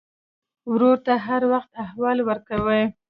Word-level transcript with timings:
ورور 0.71 0.97
ته 1.05 1.13
هر 1.25 1.41
وخت 1.53 1.71
احوال 1.83 2.17
ورکوې. 2.23 2.83